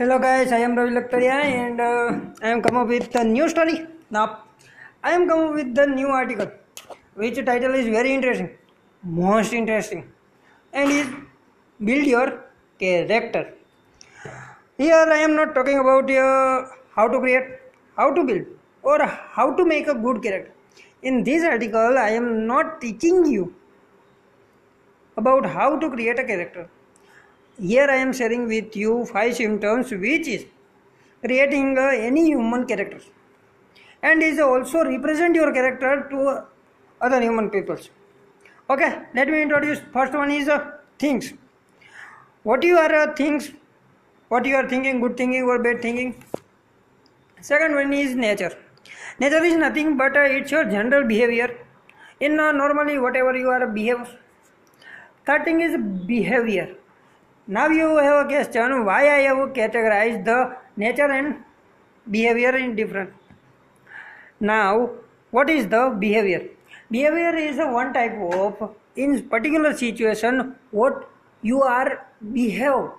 [0.00, 3.46] Hello guys, I am Ravi Laktaria and uh, I am come up with a new
[3.50, 3.86] story.
[4.10, 4.44] Now,
[5.04, 6.50] I am come up with the new article,
[7.16, 8.48] which title is very interesting,
[9.02, 10.10] most interesting,
[10.72, 11.06] and is
[11.84, 12.44] build your
[12.78, 13.52] character.
[14.78, 16.64] Here I am not talking about uh,
[16.96, 17.58] how to create,
[17.94, 18.46] how to build,
[18.82, 20.54] or how to make a good character.
[21.02, 23.54] In this article, I am not teaching you
[25.18, 26.70] about how to create a character
[27.68, 30.44] here i am sharing with you five symptoms which is
[31.24, 33.00] creating uh, any human character
[34.02, 36.42] and is also represent your character to
[37.00, 37.90] other human peoples.
[38.68, 39.80] Okay let me introduce.
[39.92, 41.34] First one is uh, things.
[42.42, 43.52] What you are uh, things
[44.28, 46.24] what you are thinking good thinking or bad thinking.
[47.40, 48.56] Second one is nature.
[49.18, 51.58] Nature is nothing but uh, it's your general behavior.
[52.20, 54.16] In uh, normally whatever you are behave.
[55.26, 56.76] Third thing is behavior
[57.54, 61.34] now you have a question why I have categorized the nature and
[62.08, 63.12] behavior in different.
[64.38, 64.90] Now,
[65.32, 66.48] what is the behavior?
[66.90, 71.10] Behavior is a one type of in particular situation what
[71.42, 72.90] you are behave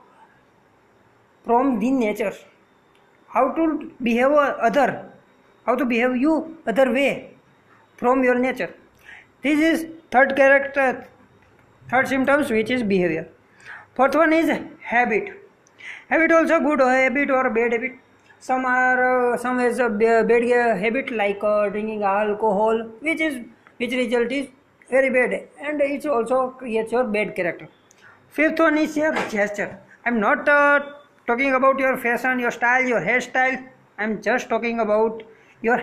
[1.45, 2.33] from the nature.
[3.28, 5.14] How to behave other,
[5.66, 7.36] how to behave you other way
[7.95, 8.73] from your nature.
[9.42, 11.08] This is third character,
[11.89, 13.30] third symptoms which is behavior.
[14.02, 14.50] Fourth one is
[14.82, 15.26] habit.
[16.10, 17.92] Habit also good habit or bad habit.
[18.40, 20.32] Some are uh, some has a bad
[20.84, 23.38] habit like uh, drinking alcohol, which is
[23.78, 24.48] which result is
[24.90, 27.70] very bad, and it also creates your bad character.
[28.30, 29.70] Fifth one is your gesture.
[30.04, 30.80] I'm not uh,
[31.28, 33.64] talking about your fashion, your style, your hairstyle.
[34.00, 35.22] I'm just talking about
[35.62, 35.80] your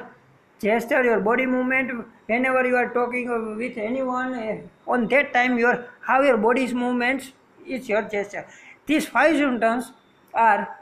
[0.58, 2.04] gesture, your body movement.
[2.26, 7.34] Whenever you are talking with anyone, uh, on that time, your how your body's movements
[7.68, 8.46] is your gesture.
[8.86, 9.92] These five symptoms
[10.34, 10.76] are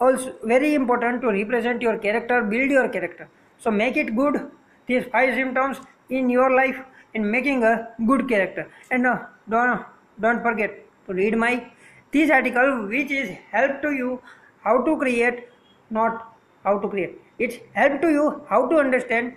[0.00, 3.28] also very important to represent your character, build your character.
[3.58, 4.50] So make it good.
[4.86, 5.78] These five symptoms
[6.08, 6.76] in your life
[7.14, 8.70] in making a good character.
[8.90, 9.84] And uh, don't
[10.20, 11.70] don't forget to read my
[12.12, 14.20] this article, which is help to you
[14.62, 15.48] how to create,
[15.90, 17.20] not how to create.
[17.38, 19.36] It's help to you how to understand.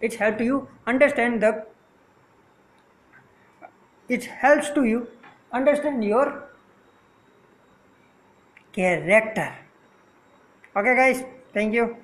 [0.00, 1.66] It's help to you understand the.
[4.08, 5.08] It helps to you
[5.56, 6.48] understand your
[8.72, 9.52] character.
[10.76, 11.24] Okay guys.
[11.54, 11.96] Thank you